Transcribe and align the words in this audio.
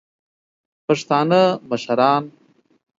پښتانه 0.85 1.41
مشران 1.69 2.23